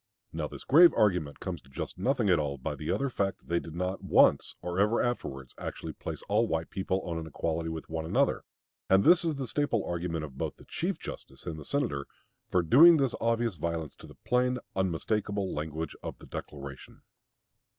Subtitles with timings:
[0.33, 3.49] Now this grave argument comes to just nothing at all by the other fact that
[3.49, 7.27] they did not at once or ever afterwards actually place all white people on an
[7.27, 8.43] equality with one another.
[8.89, 12.07] And this is the staple argument of both the Chief Justice and the Senator,
[12.49, 17.03] for doing this obvious violence to the plain, unmistakable language of the Declaration.